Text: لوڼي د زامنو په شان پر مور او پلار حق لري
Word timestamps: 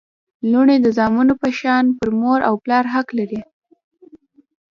لوڼي 0.51 0.77
د 0.81 0.87
زامنو 0.97 1.33
په 1.41 1.49
شان 1.59 1.85
پر 1.97 2.09
مور 2.19 2.39
او 2.49 2.53
پلار 2.63 2.85
حق 2.93 3.07
لري 3.19 3.41